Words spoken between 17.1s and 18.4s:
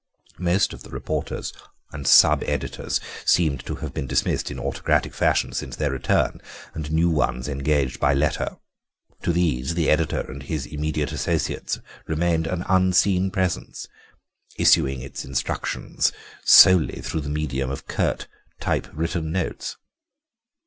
the medium of curt